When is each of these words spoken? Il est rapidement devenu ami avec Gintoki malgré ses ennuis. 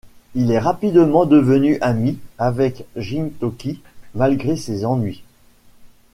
Il 0.33 0.49
est 0.51 0.57
rapidement 0.57 1.27
devenu 1.27 1.77
ami 1.79 2.17
avec 2.39 2.85
Gintoki 2.95 3.81
malgré 4.15 4.55
ses 4.55 4.83
ennuis. 4.83 5.21